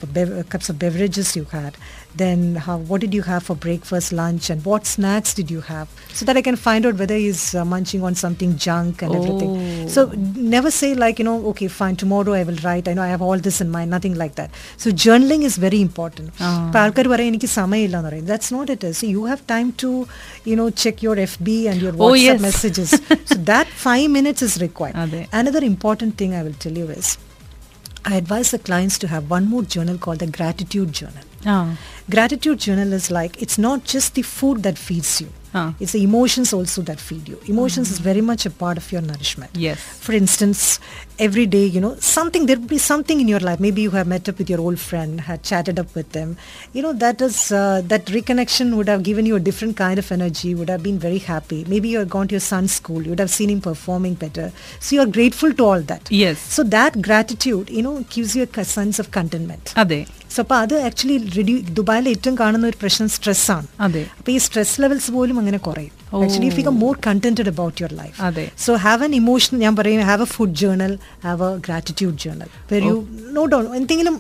[0.55, 1.77] cups of beverages you had
[2.22, 5.88] then how, what did you have for breakfast, lunch, and what snacks did you have,
[6.12, 9.52] so that I can find out whether he's uh, munching on something junk and everything.
[9.96, 10.02] So
[10.56, 12.88] never say like you know, okay, fine, tomorrow I will write.
[12.88, 13.92] I know I have all this in mind.
[13.98, 14.50] Nothing like that.
[14.86, 16.30] So journaling is very important.
[16.66, 19.92] ഇപ്പൊ ആൾക്കാർ പറയും എനിക്ക് സമയമില്ല എന്ന് പറയും that's not it so you have time to
[20.50, 22.46] you know check your F B and your Oh, WhatsApp yes.
[22.50, 22.98] Messages
[23.32, 25.24] so that five minutes is required അതെ.
[25.42, 27.08] Another important thing I will tell you is
[28.12, 31.24] I advise the clients to have one more journal called the gratitude journal.
[31.47, 31.77] Oh.
[32.11, 35.29] Gratitude journal is like, it's not just the food that feeds you.
[35.57, 35.73] Oh.
[35.79, 37.39] It's the emotions also that feed you.
[37.47, 37.95] Emotions mm-hmm.
[37.95, 39.53] is very much a part of your nourishment.
[39.55, 39.79] Yes.
[39.79, 40.81] For instance,
[41.19, 43.61] every day, you know, something, there will be something in your life.
[43.61, 46.37] Maybe you have met up with your old friend, had chatted up with them.
[46.73, 50.11] You know, that is, uh, that reconnection would have given you a different kind of
[50.11, 51.65] energy, would have been very happy.
[51.69, 54.51] Maybe you have gone to your son's school, you would have seen him performing better.
[54.81, 56.11] So you are grateful to all that.
[56.11, 56.41] Yes.
[56.41, 59.73] So that gratitude, you know, gives you a sense of contentment.
[59.77, 60.07] Are they?
[60.35, 64.81] So അപ്പോൾ അത് actually റിഡ്യൂ ദുബായിൽ ഏറ്റവും കാണുന്ന ഒരു പ്രശ്നം സ്ട്രെസ്സാണ് അതെ അപ്പോൾ ഈ സ്ട്രെസ്
[64.83, 65.93] ലെവൽസ് പോലും അങ്ങനെ കുറയും.
[66.20, 68.46] Actually if you more contented about your life അതെ.
[68.66, 70.94] സോ ഹാവ് എൻ ഇമോഷൻ ഞാൻ പറയും have a food journal
[71.28, 72.96] have a gratitude journal where you
[73.38, 74.16] no down എന്തെങ്കിലും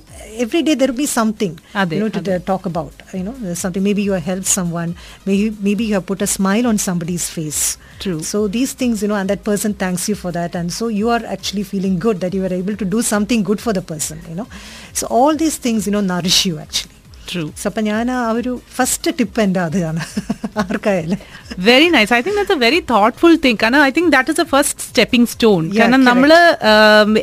[0.45, 3.93] every day there be something അതെ, U know to talk about you know something may
[3.99, 4.91] be you help sum one
[5.27, 5.35] may
[5.81, 7.63] be you have puttu a smile on somebody's face
[8.01, 8.19] True.
[8.23, 11.07] So these things, you know, and that person thanks you for that, and so you
[11.09, 14.17] are actually feeling good that you were able to do something good for the person,
[14.29, 14.45] you know.
[14.93, 16.95] So all these things, you know, nourish you actually.
[17.30, 20.02] True അപ്പം ഞാൻ ആ ഒരു first tip എന്റെ അതാണ്
[20.62, 21.20] ആർക്കായാലും.
[21.68, 24.46] Very nice I think that's a very thoughtful thing കാരണം I think that is a
[24.52, 26.02] first stepping stone കാരണം.
[26.10, 26.30] നമ്മൾ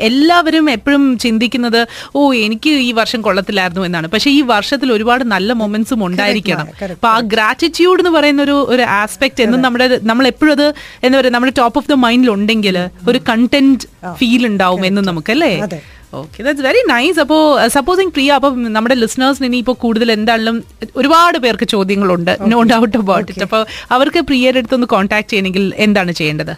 [0.09, 1.79] എല്ലാവരും എപ്പോഴും ചിന്തിക്കുന്നത്
[2.17, 4.09] ഓ എനിക്ക് ഈ വർഷം കൊള്ളത്തില്ലായിരുന്നു എന്നാണ്.
[4.15, 6.67] പക്ഷെ ഈ വർഷത്തിൽ ഒരുപാട് നല്ല മൊമെന്റ്സും ഉണ്ടായിരിക്കണം.
[6.97, 10.67] അപ്പൊ ആ ഗ്രാറ്റിറ്റ്യൂഡ് എന്ന് പറയുന്ന ഒരു ഒരു ആസ്പെക്ട് എന്നും നമ്മുടെ നമ്മൾ എപ്പോഴും അത്
[11.05, 12.77] എന്താ പറയുക നമ്മുടെ ടോപ്പ് ഓഫ് ദ മൈൻഡിൽ ഉണ്ടെങ്കിൽ
[13.11, 13.87] ഒരു കണ്ടന്റ്
[14.21, 15.53] ഫീൽ ഉണ്ടാവും എന്നും നമുക്കല്ലേ?
[15.67, 15.81] അതെ.
[16.19, 20.63] ഓക്കെ ദാറ്റ്സ് വെരി നൈസ് അപ്പോൾ സപ്പോസിങ് പ്രിയ അപ്പോൾ നമ്മുടെ ലിസണേഴ്സിന് ഇനിയിപ്പോൾ കൂടുതൽ എന്താണെങ്കിലും
[20.95, 22.33] ഒരുപാട് പേർക്ക് ചോദ്യങ്ങളുണ്ട്.
[22.53, 26.53] നോ ഡൗട്ട് അബൌട്ട് ഇറ്റ് അപ്പോൾ അവർക്ക് പ്രിയയുടെ അടുത്തൊന്ന് കോൺടാക്ട് ചെയ്യണമെങ്കിൽ എന്താണ് ചെയ്യേണ്ടത്?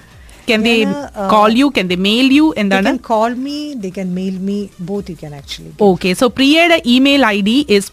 [0.48, 1.72] Can they uh, call you?
[1.72, 2.54] Can they mail you?
[2.62, 2.86] എന്താണ്?
[2.86, 4.58] they can call me they can mail me
[4.90, 6.26] both you can actually okay so
[6.96, 7.86] email id is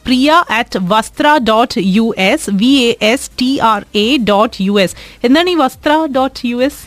[5.27, 6.81] എന്താണ് ഈ വസ്ത്ര ഡോട്ട് യു എസ്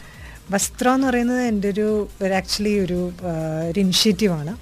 [0.50, 1.88] വസ്ത്ര എന്ന് പറയുന്നത് എൻ്റെ ഒരു
[2.36, 3.34] ആക്ച്വലി ഒരു ആ,
[3.70, 4.54] ഒരു ഇനിഷ്യേറ്റീവ് ആണ്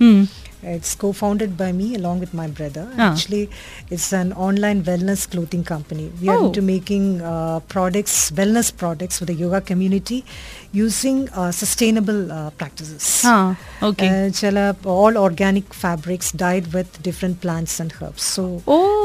[0.68, 2.84] It's co-founded by me along with my brother.
[2.88, 3.02] Ah.
[3.04, 3.42] Actually,
[3.90, 6.06] it's an online wellness clothing company.
[6.20, 6.46] We are Oh.
[6.46, 10.18] into making uh, products, wellness products for the yoga community
[10.74, 13.04] using uh, sustainable uh, practices.
[13.32, 13.36] ആ
[13.88, 14.64] okay Uh, chala,
[14.96, 18.22] all organic fabrics dyed with different plants and herbs.
[18.34, 18.42] So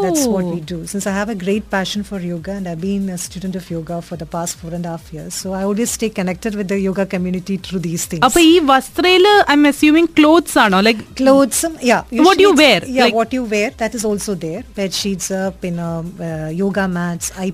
[0.03, 0.69] that's what we Oh.
[0.73, 0.79] do.
[0.87, 4.01] Since I have a great passion for yoga and I've been a student of yoga
[4.09, 6.79] for the past four and a half years, so I always stay connected with the
[6.79, 8.23] yoga community through these things.
[8.27, 12.01] അപ്പൊ ഈ വസ്ത്രയില് I M assuming clothes ആണോ like Clothes, um, yeah.
[12.01, 14.63] What you usually wear, it's- Yeah, like- what you wear, that is also there.
[14.79, 17.51] Bed sheets up, in um, uh, yoga mats, eye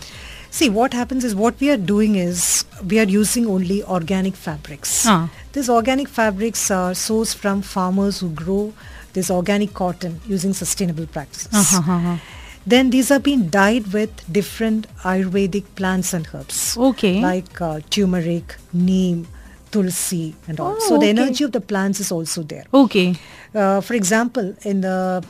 [0.51, 5.05] See, what happens is what we are doing is we are using only organic fabrics.
[5.05, 5.29] Ah.
[5.53, 8.73] These organic fabrics are sourced from farmers who grow
[9.13, 11.53] this organic cotton using sustainable practices.
[11.53, 12.17] Uh-huh.
[12.65, 16.77] Then these are being dyed with different Ayurvedic plants and herbs.
[16.77, 17.21] Okay.
[17.21, 19.27] Like uh, turmeric, neem,
[19.74, 20.76] tulsi and all.
[20.76, 22.64] Oh, so the energy of the plants is also there.
[22.72, 23.08] Okay.
[23.54, 25.24] Uh, for example, in the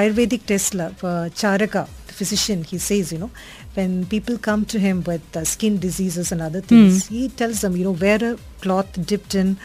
[0.00, 3.30] Ayurvedic Tesla, uh, Charaka, the physician, he says, you know,
[3.74, 6.66] when people come to him with uh, skin diseases and other hmm.
[6.66, 7.08] things, mm.
[7.08, 9.56] he tells them, you know, wear a cloth dipped in,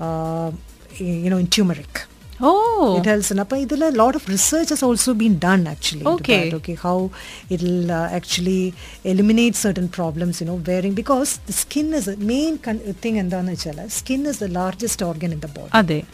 [0.00, 0.50] uh,
[0.96, 2.06] you know, in turmeric.
[2.42, 2.98] Oh.
[2.98, 3.30] It helps.
[3.30, 6.04] And a lot of research has also been done actually.
[6.04, 6.52] Okay.
[6.52, 6.74] Okay.
[6.74, 7.10] How
[7.48, 8.74] it'll uh, actually
[9.04, 10.94] eliminate certain problems, you know, wearing.
[10.94, 13.18] Because the skin is the main thing.
[13.18, 15.70] And skin is the largest organ in the body.
[15.72, 16.06] Ade.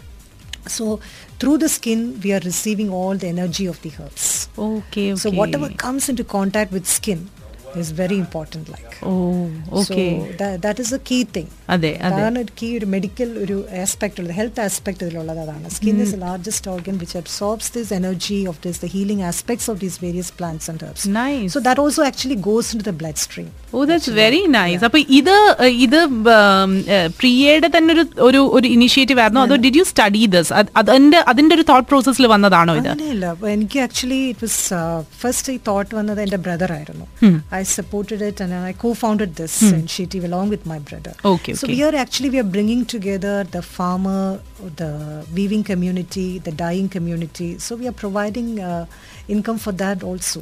[0.67, 1.01] So
[1.39, 4.51] through the skin, we are receiving all the energy of the herbs.
[4.59, 5.17] Okay, okay.
[5.17, 7.31] So whatever comes into contact with skin,
[7.81, 11.49] is very important like that okay a that, that is a key thing.
[11.75, 12.15] അതെ അതെ.
[12.19, 15.67] അതാണ് ഒരു key ഒരു medical ഒരു aspect ഉള്ളത് health aspect ഇതിലുള്ളത് അതാണ്.
[15.77, 19.99] Skin is largest organ which absorbs this energy of this the healing aspects of these
[20.07, 21.09] various plants and herbs
[21.55, 25.35] so that also actually goes into the bloodstream oh that's very nice അപ്പൊ ഇത്
[25.87, 25.99] ഇത്
[27.21, 29.43] പ്രിയയുടെ തന്നെ ഒരു ഒരു ഒരു initiative ആയിരുന്നു.
[29.47, 32.91] അതോ ഡിഡ് യു സ്റ്റഡി ദിസ് അതിന്റെ അതിന്റെ ഒരു തോട്ട് പ്രോസസ്സിൽ വന്നതാണോ ഇത്?
[33.55, 34.79] എനിക്ക് ആക്ച്വലി ഇറ്റ് വാസ്
[35.23, 37.07] ഫസ്റ്റ് ഈ തോട്ട് വന്നത് എന്റെ ബ്രദർ ആയിരുന്നു.
[37.59, 41.64] I supported it and I co founded this initiative along with my brother Okay, so
[41.64, 41.74] okay.
[41.74, 44.24] we are actually we are bringing together the farmer
[44.76, 44.92] the
[45.34, 48.84] weaving community the dyeing community so we are providing uh,
[49.30, 50.42] income for that also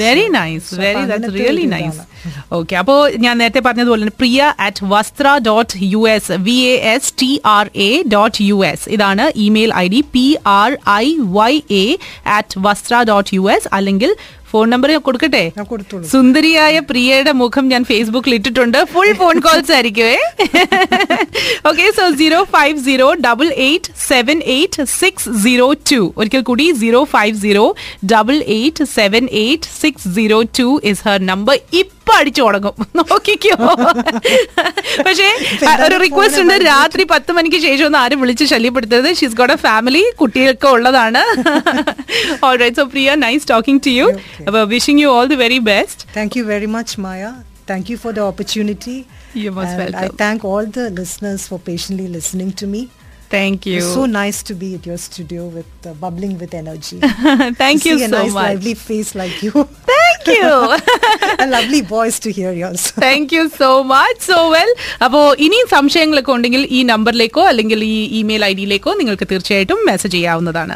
[0.00, 2.42] very So- nice so very അപ്പൊ that's അങ്ങനത്തെ really ഒരു nice ഇതാണ്.
[2.56, 7.12] Okay അപ്പോൾ ഞാൻ നേരത്തെ പറഞ്ഞതുപോലെ തന്നെ Priya at Vastra dot U S V A S
[7.22, 10.26] T R A dot U S ഇതാണ് email I D P
[10.58, 11.06] R I
[11.38, 11.86] Y A
[12.36, 14.12] at Vastra dot U S അല്ലെങ്കിൽ
[14.55, 15.43] ഫോൺ നമ്പർ കൊടുക്കട്ടെ.
[16.13, 18.79] സുന്ദരിയായ പ്രിയയുടെ മുഖം ഞാൻ ഫേസ്ബുക്കിൽ ഇട്ടിട്ടുണ്ട്.
[18.93, 20.17] Full phone calls ആയിരിക്കുമേ
[21.69, 27.01] okay so zero five zero double eight seven eight six zero two ഒരിക്കൽ കൂടി zero
[27.15, 27.63] five zero
[28.13, 33.55] double eight seven eight six zero two is her number ഇപ്പൊ ഇപ്പൊ അടിച്ചു തുടങ്ങും നോക്കിക്കോ.
[35.05, 35.27] പക്ഷേ
[35.85, 36.55] ഒരു റിക്വസ്റ്റ് ഉണ്ട്.
[36.67, 39.09] രാത്രി പത്ത് മണിക്ക് ശേഷം ഒന്ന് ആരും വിളിച്ച് ശല്യപ്പെടുത്തരുത്.
[39.19, 41.21] ഷീസ് ഗോഡ് എ ഫാമിലി കുട്ടികൾക്ക് ഉള്ളതാണ്.
[42.47, 44.05] Alright so Priya nice talking to you
[44.47, 47.31] അപ്പോൾ wishing you all the very best thank you very much Maya
[47.71, 48.97] thank you for the opportunity
[49.97, 52.83] I thank all the listeners for patiently listening to me
[53.24, 53.36] patiently listening to me.
[53.36, 56.98] Thank you It's so nice to be at your studio with uh, bubbling with energy.
[57.60, 59.52] Thank To U see a so nice, much lively face like you.
[59.90, 60.48] Thank you
[61.44, 62.82] a lovely voice to hear yours.
[63.04, 64.70] Thank you so much so well
[65.04, 70.68] അപ്പോ ഇനിയും സംശയങ്ങളൊക്കെ ഉണ്ടെങ്കിൽ ഈ നമ്പറിലേക്കോ അല്ലെങ്കിൽ ഈ email I ഡിയിലേക്കോ നിങ്ങൾക്ക് തീർച്ചയായിട്ടും message ചെയ്യാവുന്നതാണ്